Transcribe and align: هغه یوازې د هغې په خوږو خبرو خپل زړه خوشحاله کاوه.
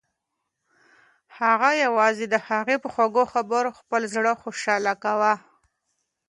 هغه 1.39 1.69
یوازې 1.85 2.25
د 2.29 2.35
هغې 2.47 2.75
په 2.83 2.87
خوږو 2.93 3.23
خبرو 3.33 3.69
خپل 3.79 4.01
زړه 4.13 4.31
خوشحاله 4.41 4.93
کاوه. 5.03 5.33